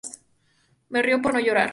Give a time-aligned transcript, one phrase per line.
[0.89, 1.69] Me río por no llorar